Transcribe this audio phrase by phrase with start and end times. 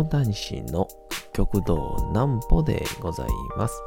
[0.00, 0.88] 講談師の
[1.34, 3.28] 極道南歩でござい
[3.58, 3.82] ます。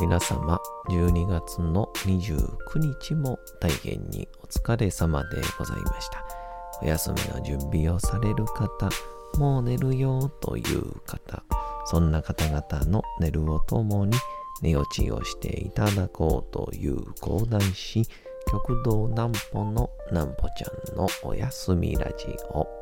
[0.00, 0.58] 皆様、
[0.90, 6.24] 12月の29日も大変にお疲れ様でございました。
[6.82, 8.90] お休みの準備をされる方、
[9.38, 11.44] もう寝るよという方、
[11.84, 14.18] そんな方々の寝るをともに
[14.62, 18.02] 寝落ちをしていただこうという講談師、
[18.50, 22.81] 極道南歩の南歩ちゃんのおやすみラジオ。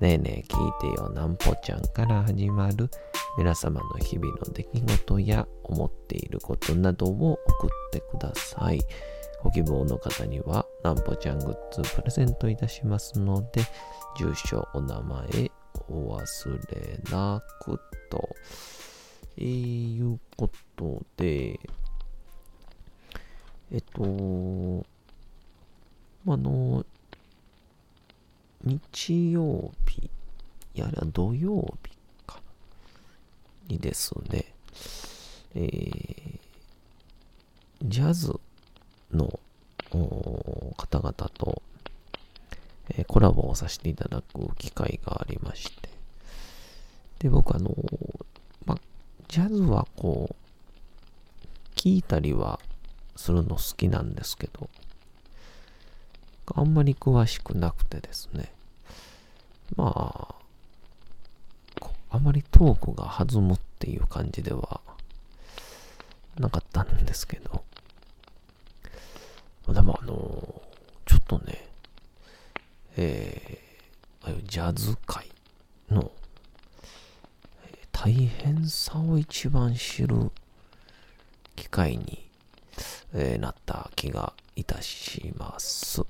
[0.00, 2.88] ねえねえ聞いてよなんぽちゃんから始まる
[3.36, 8.80] 皆様の日々の出来事や思っていることなどを送ってください。
[9.42, 13.62] ご希望の方にはなんぽちゃんグッズプレゼントいたしますので、
[14.18, 15.50] 住所、お名前、
[15.90, 17.78] お忘れなく
[18.10, 18.28] と。
[19.36, 21.60] えー、いうことで、
[23.70, 24.84] えっと、
[26.26, 26.84] あの、
[28.70, 30.08] 日曜日、
[30.74, 31.90] やら土曜日
[32.26, 32.40] か、
[33.66, 34.44] にですね、
[35.54, 36.38] えー、
[37.82, 38.38] ジャズ
[39.12, 39.40] の
[40.76, 41.62] 方々と、
[42.90, 45.88] えー、コラボをさせていただく機会がありまして、
[47.18, 47.74] で、僕あの、
[48.66, 48.78] ま、
[49.26, 50.34] ジャズはこう、
[51.76, 52.60] 聞いたりは
[53.16, 54.70] するの好きなんですけど、
[56.54, 58.52] あんまり詳しくなくてですね。
[59.76, 60.34] ま
[61.80, 64.80] あ、あまりトークが弾むっていう感じでは
[66.38, 67.64] なかったんですけど。
[69.72, 70.12] でもあの、
[71.06, 71.68] ちょっとね、
[72.96, 75.30] えー、ああいうジャズ界
[75.88, 76.10] の、
[77.92, 80.32] 大変さを一番知る
[81.54, 82.28] 機会に、
[83.12, 86.02] えー、なった気がいたします。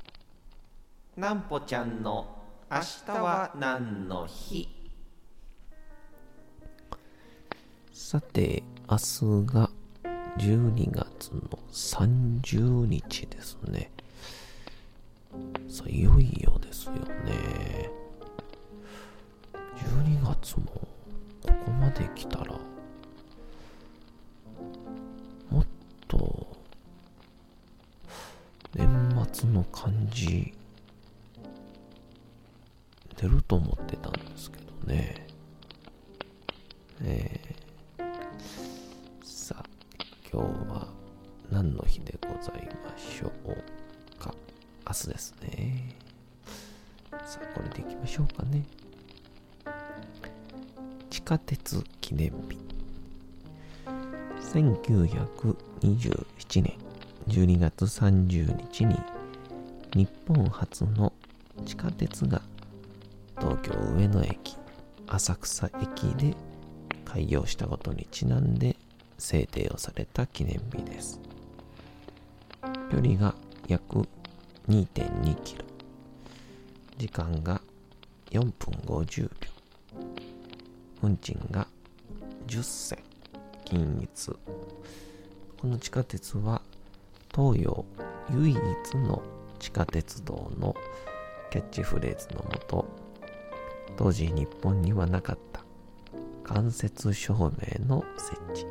[1.16, 2.39] なんぽちゃんの
[2.72, 4.68] 明日は何の日？
[7.92, 9.70] さて、明日が
[10.38, 13.90] 12月の30日ですね。
[15.68, 17.90] さあ、いよいよですよね。
[19.52, 20.88] 12月もこ
[21.66, 22.52] こまで来たら、
[25.50, 25.66] もっ
[26.06, 26.56] と
[28.76, 30.54] 年末の感じ
[33.20, 35.26] 出ると思ってたんですけどね。
[37.02, 38.02] えー、
[39.22, 39.64] さあ、
[40.32, 40.88] 今日は
[41.50, 43.50] 何の日でございましょう
[44.18, 44.34] か。
[44.86, 45.94] 明日ですね。
[47.26, 48.64] さあ、これでいきましょうかね。
[51.10, 52.56] 地下鉄記念日。
[54.54, 56.78] 1927年
[57.28, 58.98] 12月30日に
[59.94, 61.12] 日本初の
[61.66, 62.39] 地下鉄が
[63.40, 64.56] 東京上野駅
[65.06, 66.36] 浅草駅で
[67.04, 68.76] 開業したことにちなんで
[69.18, 71.20] 制定をされた記念日です。
[72.90, 73.34] 距離が
[73.66, 74.06] 約
[74.68, 75.64] 2.2キロ。
[76.98, 77.60] 時間が
[78.30, 78.52] 4分
[78.84, 79.28] 50秒。
[81.02, 81.66] 運賃が
[82.46, 82.98] 10銭。
[83.64, 84.36] 均一。
[85.60, 86.62] この地下鉄は
[87.34, 87.84] 東洋
[88.32, 88.56] 唯一
[88.96, 89.22] の
[89.58, 90.74] 地下鉄道の
[91.50, 93.09] キャッチフレーズのもと
[93.96, 95.64] 当時日本にはなかった。
[96.44, 98.66] 間接照明の設置。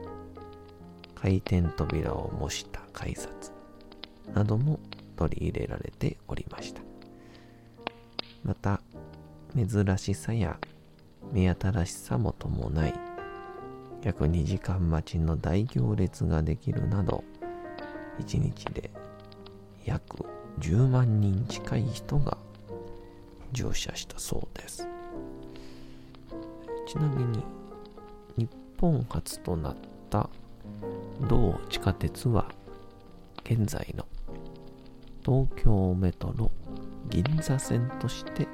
[1.16, 3.52] 回転扉を模した改札。
[4.34, 4.80] なども
[5.16, 6.82] 取り入れられておりました。
[8.44, 8.82] また
[9.56, 10.58] 珍しさや
[11.32, 12.94] 目新しさも伴い
[14.04, 17.24] 約2時間待ちの大行列ができるなど
[18.20, 18.90] 1日で
[19.86, 20.26] 約
[20.60, 22.38] 10万人近い人が
[23.52, 24.49] 乗車したそう
[26.90, 27.44] ちなみに
[28.36, 28.50] 日
[28.82, 29.76] 本初となっ
[30.10, 30.28] た
[31.28, 32.50] 同地下鉄は
[33.46, 34.08] 現在の
[35.24, 36.50] 東京メトロ
[37.08, 38.48] 銀座線として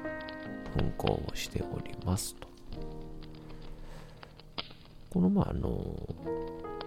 [0.78, 2.46] 運行をしておりますと。
[5.08, 5.96] この前あの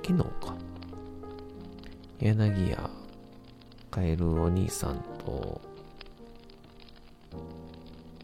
[0.05, 0.55] 昨日か。
[2.19, 2.89] 柳家
[3.89, 5.59] カエルお兄さんと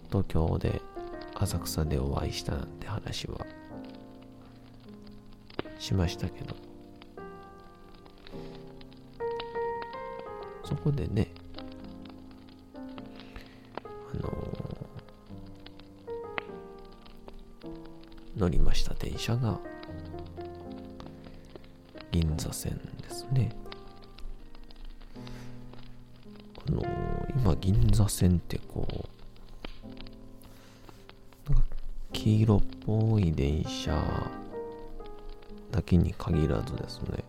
[0.09, 0.79] 東京で
[1.35, 3.45] 浅草でお会いしたなんて話は
[5.77, 6.55] しましたけど。
[10.65, 11.27] そこでね
[13.83, 14.47] あの
[18.35, 19.59] 乗りました電車が
[22.11, 23.55] 銀座線ですね。
[26.67, 26.81] あの
[27.29, 29.24] 今銀座線ってこう
[32.25, 34.03] 黄色っぽい電車。
[35.69, 37.23] だけに限らずですね。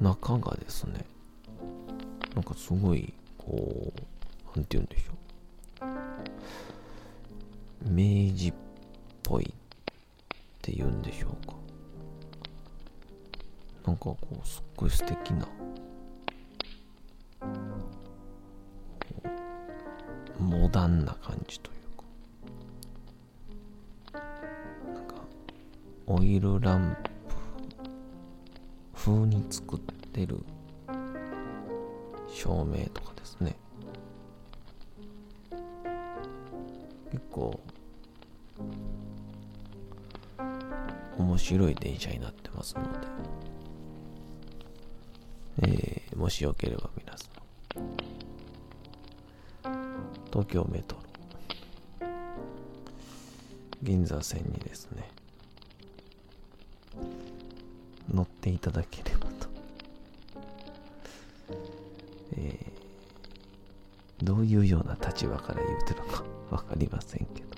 [0.00, 1.04] 中がですね
[2.34, 3.92] なんかすごいこ
[4.54, 5.12] うなんて言うんでしょ
[7.84, 7.90] う。
[7.90, 8.54] 明治っ
[9.22, 9.48] ぽいっ
[10.62, 11.52] て言うんでしょうか。
[13.86, 15.46] なんかこうすっごい素敵な。
[20.40, 21.77] モダンな感じという
[26.10, 27.10] オイルランプ
[28.94, 30.38] 風に作ってる
[32.26, 33.54] 照明とかですね。
[37.10, 37.60] 結構
[41.18, 42.88] 面白い電車になってますので、
[45.62, 47.38] えーもしよければ皆さん。
[50.32, 51.02] 東京メトロ。
[53.82, 55.17] 銀座線にですね。
[58.48, 59.48] ていただければと、
[62.36, 62.78] えー
[64.20, 67.48] どういうような立場から言うてるのかわかりませんけど。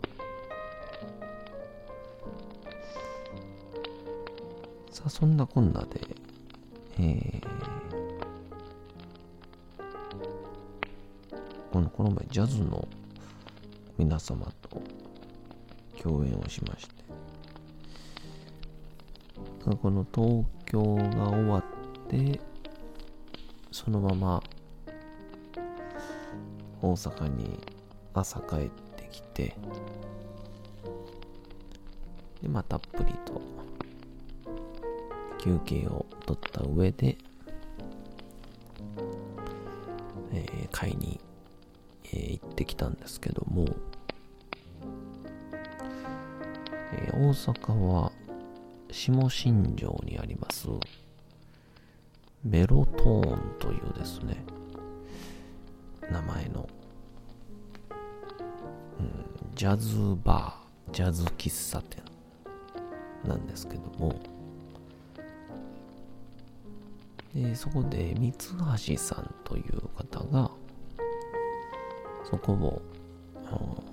[4.91, 6.07] さあそんなこんなで
[6.99, 7.47] えー
[11.73, 12.87] このこの前ジャズの
[13.97, 14.83] 皆様と
[16.03, 17.01] 共演をしまして。
[19.81, 21.63] この東京が終わっ
[22.09, 22.41] て
[23.73, 24.43] そのまま
[26.81, 27.59] 大阪に
[28.15, 28.59] 朝帰っ
[28.97, 29.57] てきて
[32.41, 33.43] でまあたっぷりと
[35.39, 37.17] 休憩を取った上で、
[40.33, 41.19] えー買いに、
[42.05, 43.65] えー行ってきたんですけども、
[46.93, 48.13] えー大阪は
[48.93, 50.69] 下新庄にあります。
[52.45, 54.43] メロトーンというですね
[56.11, 56.67] 名前の、
[58.99, 62.03] うん、ジャズバージャズ喫茶店
[63.25, 64.15] なんですけども。
[67.35, 70.51] でそこで三橋さんという方が
[72.29, 72.83] そこを
[73.47, 73.85] あの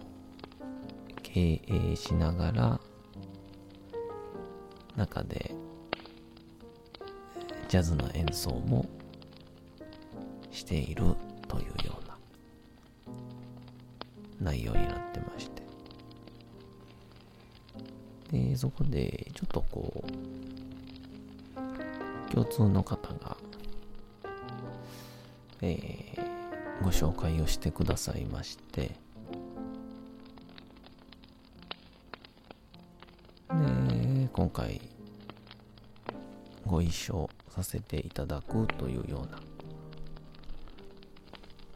[1.21, 2.79] 経営しながら
[4.97, 5.53] 中で
[7.69, 8.85] ジャズの演奏も
[10.51, 11.15] している
[11.47, 12.17] というような
[14.51, 15.61] 内容になってまして。
[18.31, 20.03] でそこでちょっとこ
[22.29, 23.37] う共通の方が、
[25.61, 26.37] えー
[26.81, 29.06] ご紹介をしてくださいまして。
[34.57, 34.81] 回
[36.65, 39.23] ご一緒させていただくというよ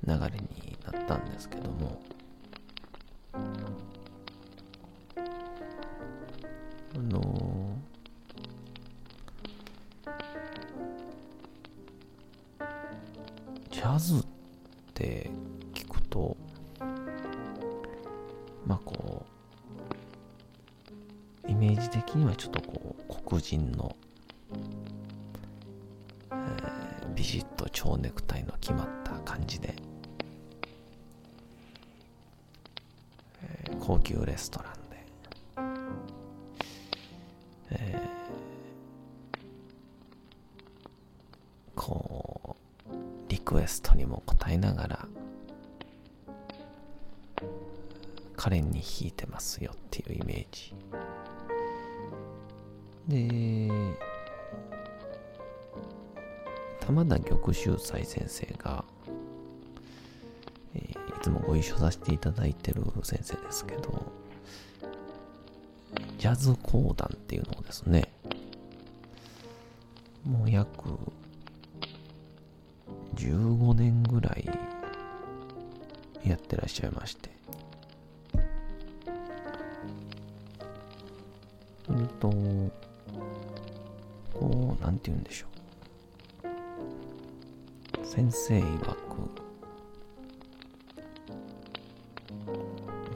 [0.03, 2.01] うな流れになったんですけども。
[6.93, 7.77] あの
[13.71, 14.23] ジャズっ
[14.93, 15.29] て
[15.73, 16.35] 聞くと
[18.67, 19.00] まあこ
[22.11, 23.95] 的にはちょっとこう黒人の、
[26.31, 29.75] えービシッと蝶ネクタイの決まった感じで、
[33.43, 34.70] えー高級レストラン。
[57.31, 58.83] 玉田玉秀斎先生が、
[60.75, 64.11] えーいつもご一緒させていただいてる先生ですけど
[66.17, 68.11] ジャズ講談っていうのをですね
[70.25, 70.67] もう約
[73.13, 74.49] 15年ぐらい
[76.27, 77.29] やってらっしゃいまして
[81.91, 82.29] すると、
[84.33, 85.50] こう、なんて言うんでしょう。
[88.31, 88.95] 生曰く、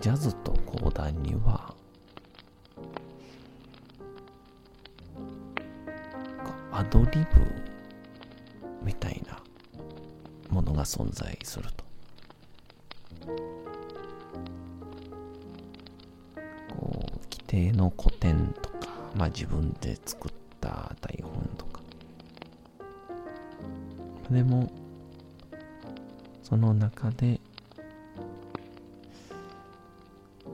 [0.01, 1.73] ジャズと講談には、
[6.71, 7.25] アドリブ
[8.83, 9.41] みたいな
[10.49, 11.85] ものが存在すると。
[16.75, 21.81] こう、規定の古典とか、まあ自分で作った台本とか。
[24.29, 24.69] でも、
[26.45, 27.39] その中で、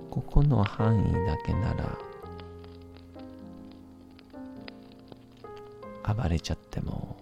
[0.09, 1.97] ここの範囲だけなら、
[6.15, 7.17] 暴れちゃっても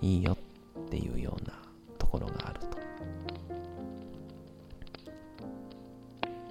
[0.00, 0.38] いいよ
[0.86, 1.52] っていうような
[1.98, 2.78] ところがあると。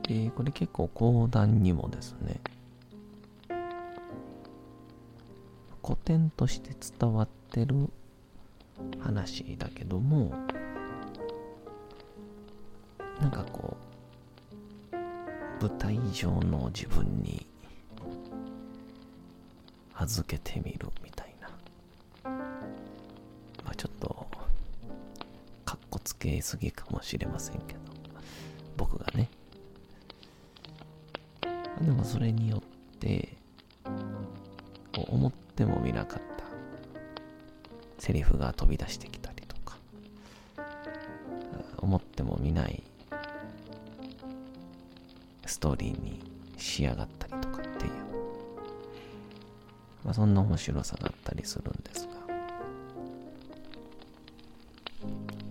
[0.08, 2.40] で、これ結構講談にもですね、
[5.84, 6.70] 古典として
[7.00, 7.90] 伝わってる
[9.00, 10.43] 話だけども、
[13.24, 13.78] なんかこ
[14.92, 14.96] う、
[15.66, 17.48] 舞台上の自分に
[19.96, 21.50] 預けてみるみたいな。
[23.64, 24.28] まあちょっと、
[25.64, 27.80] かっこつけすぎかもしれませんけど、
[28.76, 29.30] 僕がね。
[31.82, 33.38] でもそれによって、
[35.08, 36.44] 思ってもみなかった
[38.00, 39.78] セリフが飛び出してきたりとか、
[41.78, 42.84] 思ってもみない
[45.64, 46.20] トーリーに
[46.58, 47.92] 仕上がったりとかっていう、
[50.04, 52.14] まあ、そんな面白さがあったりするんですが、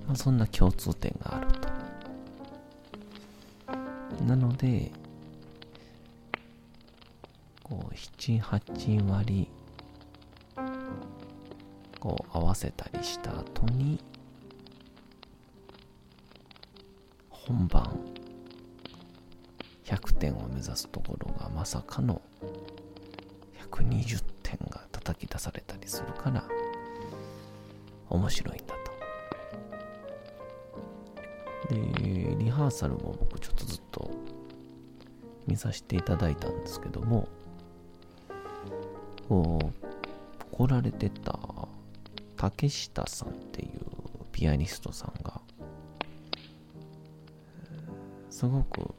[0.07, 1.47] まあ、そんな共通点がある
[4.19, 4.25] と。
[4.25, 4.93] なので、
[7.63, 9.49] こう、7、8割、
[11.99, 13.99] こう、合わせたりした後に、
[17.31, 17.99] 本番、
[19.85, 22.23] 100点を目指すところがまさかの
[23.71, 26.45] 120点が叩き出されたりするから
[28.09, 28.75] 面白いんだ
[31.69, 31.75] と。
[31.75, 34.11] で、リハーサルも僕ちょっとずっと
[35.47, 37.29] 見させていただいたんですけども、
[39.29, 39.73] こう、
[40.51, 41.39] 来られてた
[42.37, 43.71] 竹下さんっていう
[44.33, 45.41] ピアニストさんが、
[48.29, 48.92] すごく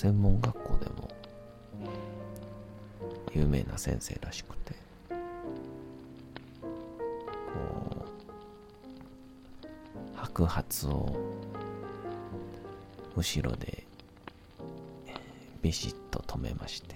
[0.00, 1.08] 専門学校でも
[3.34, 4.72] 有名な先生らしくて、
[5.10, 5.16] こ
[9.64, 11.16] う、白髪を
[13.16, 13.88] 後ろで
[15.62, 16.94] ビシッと止めまして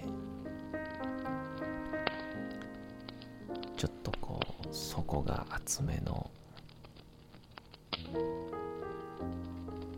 [3.77, 6.31] ちょっとこう底が厚めの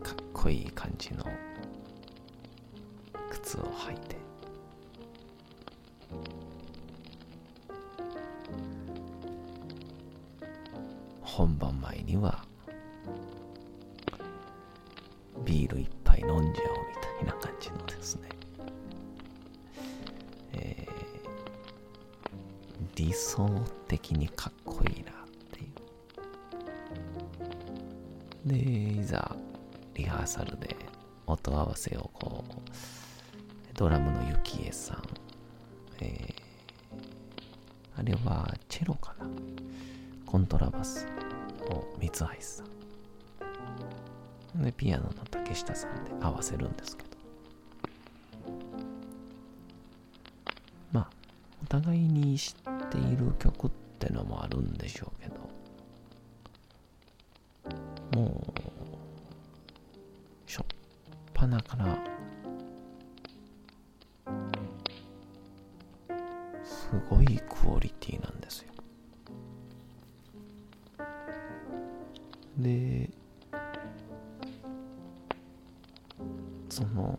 [0.01, 1.23] かっこいい感じの
[28.45, 29.35] で、いざ
[29.95, 30.75] リハーサルで
[31.25, 32.51] 音合わせをこう、
[33.73, 35.03] ドラムのゆきえさん、
[35.99, 39.27] えー、あれはチェロかな？
[40.25, 41.07] コントラバス
[41.69, 42.63] の三橋さ
[44.53, 44.61] ん。
[44.61, 47.09] で、ピアノの竹下さんで合わせるんですけど。
[50.91, 51.09] まあ、
[51.63, 55.04] お互いに知っている曲ってのもあるんでしょう
[76.75, 77.17] その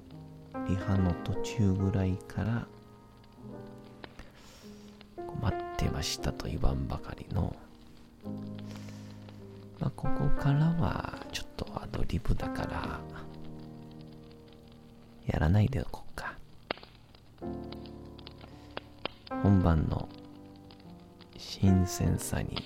[0.68, 2.66] リハの途中ぐらいから
[5.40, 7.56] 待ってましたと言わんばかりの、
[9.80, 13.00] まあ、ここからはちょっとアドリブだから
[15.26, 16.34] やらないでおこうか。
[19.30, 20.06] 本番の
[21.38, 22.62] 新鮮さに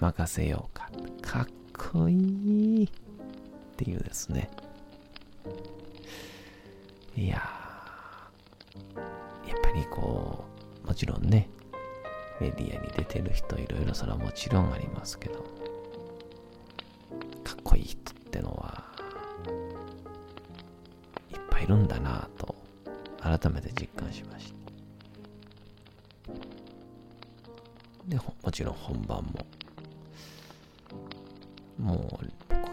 [0.00, 0.90] 任せようか。
[1.22, 3.05] かっこいい。
[3.76, 4.48] っていうですね。
[7.14, 7.42] いや、や
[9.54, 10.46] っぱりこ
[10.82, 11.50] う、もちろんね、
[12.40, 15.44] メディアに出てる人いろいろそれはもちろんありますけど、
[17.44, 18.82] かっこいい人ってのは、
[21.30, 22.54] いっぱいいるんだなと、
[23.20, 24.56] 改めて実感しました。
[28.08, 29.46] で、もちろん本番も。
[31.78, 32.26] もう、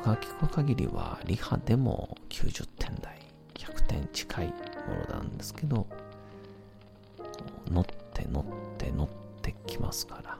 [0.04, 3.18] が聞く限りは、リハでも90点台、
[3.56, 4.54] 100点近いも
[5.10, 5.88] のなんですけど、
[7.72, 9.08] 乗って乗って乗っ
[9.42, 10.38] てきますから。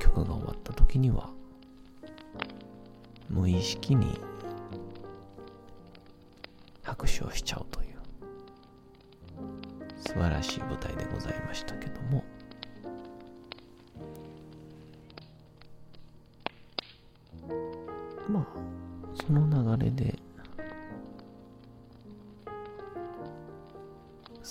[0.00, 1.30] 曲が終わった時には、
[3.30, 4.18] 無意識に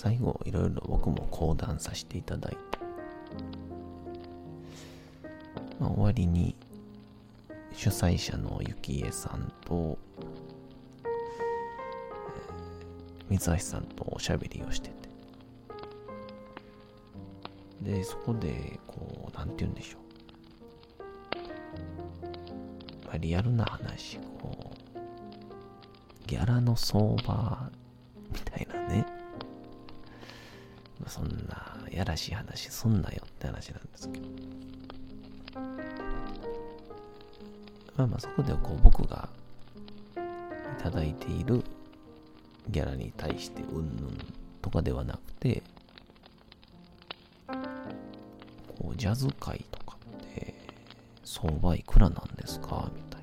[0.00, 2.78] 最後いろいろ僕も講談させていただいて。
[5.80, 6.54] まあ終わりに
[7.72, 9.98] 主催者の幸恵さんと
[13.28, 14.94] 水橋さんとおしゃべりをしてて。
[17.82, 19.98] でそこでこうなんて言うんでしょ
[23.04, 24.98] う、まあ、リアルな話こう
[26.28, 27.68] ギャラの相場
[31.08, 34.28] そんなやらしい話すんなよって話なんですけど。
[37.98, 39.28] まあまあそこでこう僕が
[40.14, 41.64] いただいている
[42.68, 44.16] ギャラに対してうんぬん
[44.62, 45.64] とかではなくて
[48.78, 50.54] こうジャズ界とかって
[51.24, 53.22] 相場いくらなんですかみたい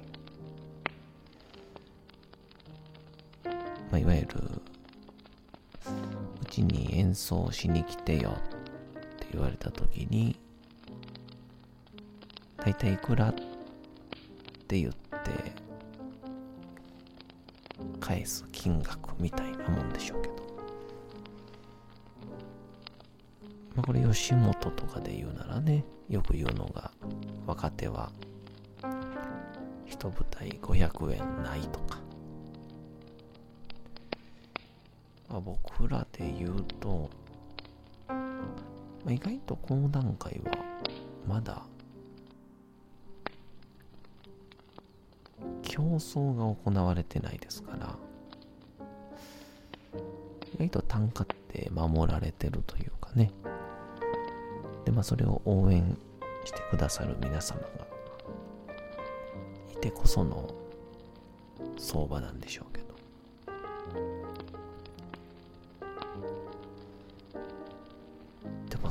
[3.55, 4.27] な、まあ、いわゆる
[6.55, 8.31] ちに演奏しに来てよ。
[8.31, 10.39] って言われた時に
[12.57, 13.29] 大体いくら？
[13.29, 13.33] っ
[14.67, 14.95] て言って
[17.99, 20.35] 返す金額みたいなもんでしょうけど。
[23.75, 26.91] まあこれ吉本とかで言うならねよく言うのが
[27.45, 28.13] 若手は
[29.85, 31.99] 一舞台500円ないとか、
[35.35, 37.09] まあ、僕らで言うと、
[38.07, 38.15] ま
[39.07, 40.51] あ、意外とこの段階は
[41.27, 41.63] まだ
[45.61, 47.97] 競争が行われてないですから
[50.53, 53.29] 意外と単価って守られてるというかね。
[54.85, 55.97] でまあそれを応援
[56.45, 57.67] してくださる皆様が
[59.73, 60.49] いてこその
[61.77, 62.84] 相場なんでしょうけど。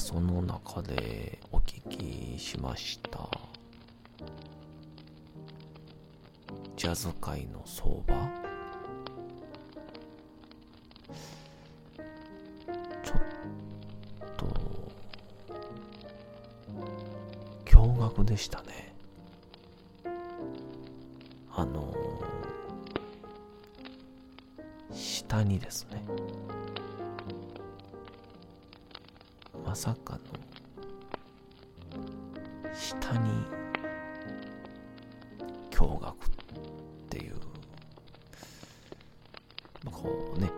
[0.07, 3.27] その中でお聞きしました。
[6.77, 8.15] ジャズ界の相場？
[13.03, 14.47] ちょっと
[17.65, 18.95] 驚愕でしたね。
[21.51, 21.95] あの
[24.93, 26.05] 下にですね。
[29.75, 30.21] まさかの
[32.73, 33.45] 下に
[35.69, 36.15] 驚愕っ
[37.11, 37.35] ていう、
[39.83, 40.49] まあ、こうね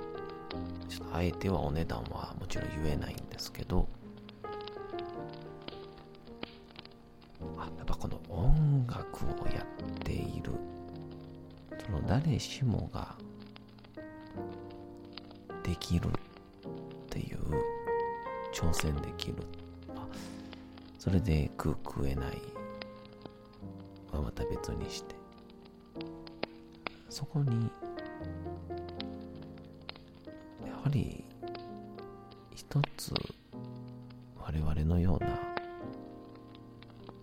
[0.90, 3.88] ちょっとあえてはお値段はもちろん言えないんですけど
[7.56, 10.50] あやっぱこの音楽をやっている
[11.86, 13.14] その誰しもが
[15.62, 16.10] できる
[18.76, 19.36] 挑戦できる、
[20.98, 22.42] それで食う食えない。
[24.12, 25.14] はまた別にして。
[27.08, 27.70] そこに
[30.66, 31.24] やはり
[32.54, 33.14] 一つ
[34.38, 35.38] 我々のような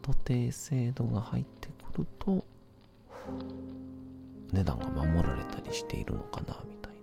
[0.02, 2.44] 徒弟制度が入ってくると
[4.52, 6.94] 値段が守られたりしているのかなみたい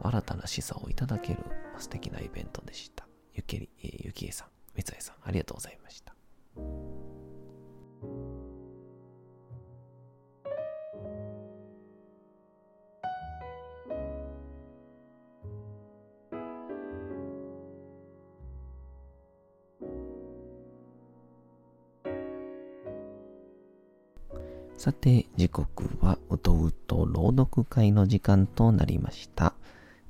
[0.00, 0.08] な。
[0.10, 1.40] 新たな示唆をいただける
[1.76, 3.07] 素敵なイベントでした。
[3.38, 6.12] ゆきり、えー、ゆきえさん、みつえさん、ありがとうございました。
[24.76, 29.54] さて、時刻はうとうと朗読会の時間となりました。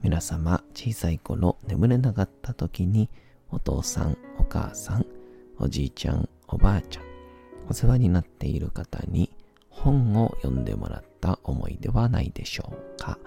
[0.01, 3.11] 皆様、小さい頃眠れなかった時に、
[3.51, 5.07] お父さん、お母さん、
[5.59, 7.05] おじいちゃん、おばあちゃん、
[7.69, 9.31] お世話になっている方に
[9.71, 13.19] 本を読んでもらった思いではないでしょうか。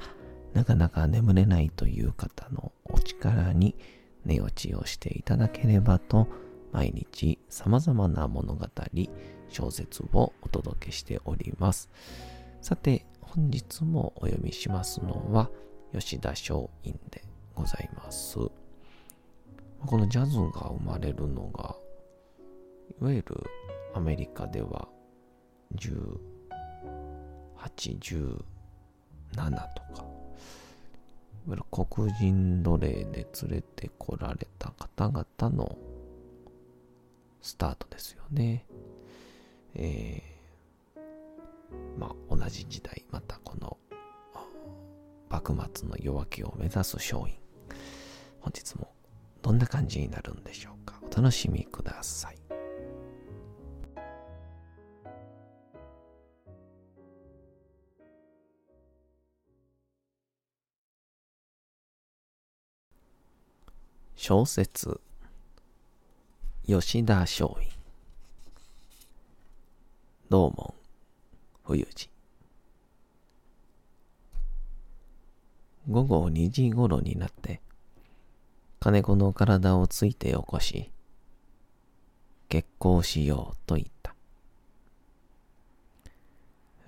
[0.53, 3.75] なかなか眠れないという方のお力に
[4.23, 6.27] 寝落ちをしていただければと、
[6.71, 8.65] 毎日様々な物語、
[9.49, 11.89] 小説をお届けしております。
[12.61, 15.49] さて、本日もお読みしますのは、
[15.93, 17.21] 吉田松陰で
[17.53, 18.37] ございます。
[19.85, 21.75] このジャズが生まれるのが、
[23.01, 23.43] いわゆる
[23.93, 24.87] アメリカでは
[25.75, 26.17] 18、
[27.99, 27.99] 17
[29.49, 30.03] とか、
[31.45, 35.77] いわゆる黒人奴隷で連れてこられた方々の
[37.41, 38.65] スタートですよね。
[39.73, 43.77] えー、まあ同じ時代、またこの
[45.31, 47.39] 幕末の夜明けを目指す松陰。
[48.41, 48.91] 本日も
[49.41, 50.99] どんな感じになるんでしょうか。
[51.01, 52.37] お楽しみください。
[64.17, 64.99] 小説
[66.67, 67.67] 吉田松陰
[70.29, 70.75] 道門
[71.63, 72.10] 冬治
[75.89, 77.61] 午後2時ごろになって
[78.79, 80.91] 金子の体をついて起こし
[82.49, 84.13] 結婚しようと言った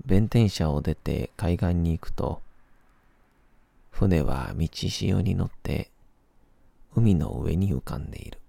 [0.05, 2.41] 弁天社を出て海岸に行くと
[3.91, 5.89] 船は道潮に乗って
[6.95, 8.39] 海の上に浮かんでいる。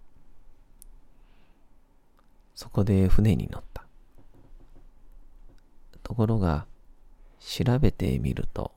[2.55, 3.85] そこで船に乗った。
[6.03, 6.67] ところが、
[7.41, 8.73] 調べてみると、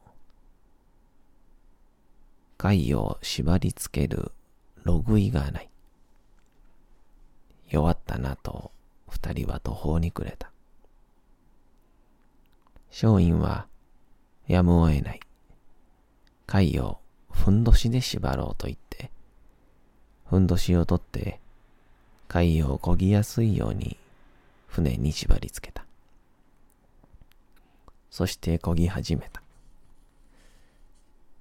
[2.57, 4.31] 貝を縛り付ける
[4.83, 5.69] ログイがない。
[7.69, 8.71] 弱ったなと
[9.09, 10.51] 二人は途方に暮れた。
[12.89, 13.67] 松陰は
[14.47, 15.19] やむを得ない。
[16.45, 18.87] 貝をふんどしで縛ろうと言って
[20.29, 21.39] ふんどしを取って、
[22.27, 23.97] 貝を漕ぎやすいように
[24.67, 25.85] 船に縛り付けた。
[28.11, 29.41] そして漕ぎ始めた。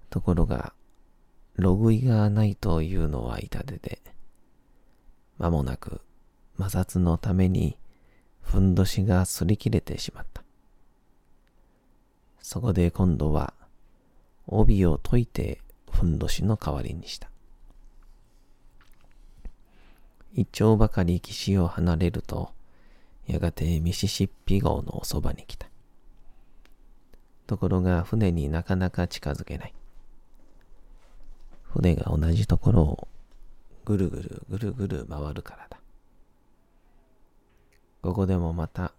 [0.09, 0.73] ところが、
[1.57, 4.01] ログイがないというのは痛手で、
[5.39, 6.01] 間もなく
[6.59, 7.77] 摩擦のために
[8.43, 10.43] ふんどしが擦り切れてしまった。
[12.41, 13.55] そこで今度は
[14.47, 17.31] 帯を解いてふんどしの代わりにした。
[20.35, 22.51] 一丁ばかり岸を離れると、
[23.27, 25.69] やがてミシシッピ号のそばに来た。
[27.47, 29.75] ところが船になかなか近づけない。
[31.77, 33.09] 船が同じところを
[33.85, 35.79] ぐるぐるぐるぐる回るからだ。
[38.01, 38.93] ここでもまた、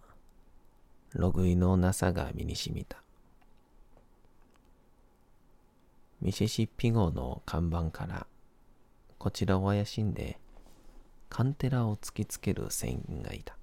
[1.14, 3.02] ログイのなさが身にしみた。
[6.20, 8.26] ミシシッピ号の看板から
[9.18, 10.38] こちらを怪しんで
[11.28, 13.56] カンテラを突きつける船員がいた。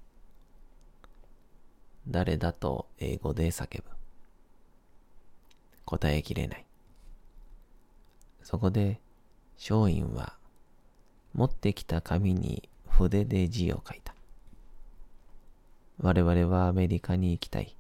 [2.08, 3.84] 誰だと英語で叫ぶ。
[5.86, 6.65] 答えきれない。
[8.43, 8.99] そこで、
[9.57, 10.35] 松陰は、
[11.33, 14.15] 持ってきた紙に筆で字を書いた。
[15.99, 17.75] 我々はアメリカに行きたい。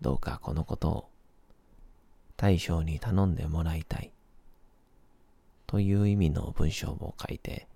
[0.00, 1.08] どうかこのことを
[2.36, 4.12] 大将に頼んでもらいたい。
[5.66, 7.66] という意味の文章を書いて、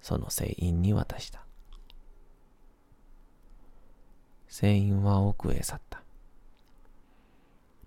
[0.00, 1.44] その船員に渡した。
[4.48, 6.02] 船員は奥へ去った。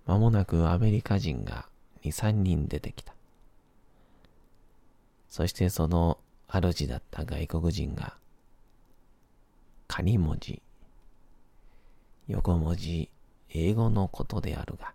[0.06, 1.68] 間もなくアメリカ人が
[2.04, 3.14] 二三人出てきた。
[5.36, 6.18] そしてその
[6.48, 8.16] 主だった外国人が、
[9.86, 10.62] 仮文字、
[12.30, 13.10] 横文字、
[13.50, 14.94] 英語のことであるが、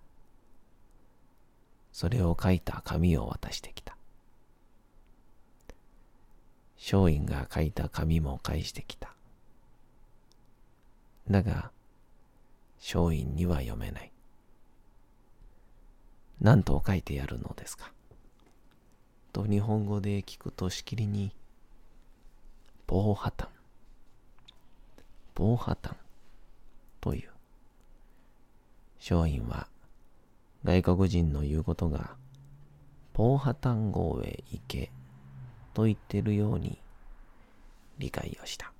[1.92, 3.98] それを書いた紙を渡してきた。
[6.79, 9.12] 松陰が書いた紙も返してきた。
[11.31, 11.70] だが、
[12.79, 14.11] 松陰には読めない。
[16.40, 17.92] 何と書いてやるのですか？
[19.32, 21.32] と日本語で聞くとしきりに、
[22.86, 23.46] 防破綻、
[25.34, 25.94] 防破綻
[27.00, 27.30] という。
[28.98, 29.66] 松陰は
[30.64, 32.16] 外国人の言うことが、
[33.14, 34.90] 防破綻号へ行け
[35.72, 36.78] と言ってるように
[37.98, 38.72] 理解をした。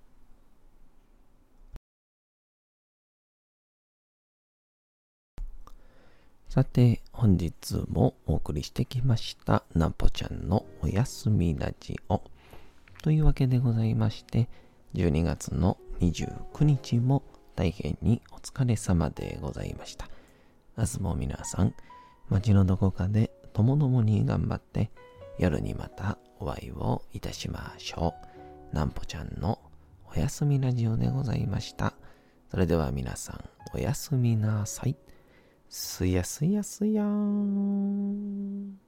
[6.50, 12.22] さて、本日もお送りしてきました、なんぽちゃんのおやすみラジオ。
[13.04, 14.48] というわけでございまして、
[14.94, 17.22] 12月の29日も
[17.54, 20.08] 大変にお疲れ様でございました。
[20.76, 21.72] 明日も皆さん、
[22.28, 24.90] 街のどこかでともどもに頑張って、
[25.38, 28.12] 夜にまたお会いをいたしましょ
[28.72, 28.74] う。
[28.74, 29.60] なんぽちゃんの
[30.12, 31.94] おやすみラジオでございました。
[32.50, 34.96] それでは皆さん、おやすみなさい。
[35.70, 38.78] すやすやすやーん。